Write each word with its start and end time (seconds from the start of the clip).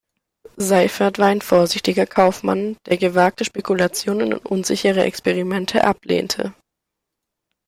Seifert 0.57 1.19
war 1.19 1.27
ein 1.27 1.41
vorsichtiger 1.41 2.07
Kaufmann, 2.07 2.75
der 2.87 2.97
gewagte 2.97 3.45
Spekulationen 3.45 4.33
und 4.33 4.47
unsichere 4.47 5.03
Experimente 5.03 5.83
ablehnte. 5.83 6.55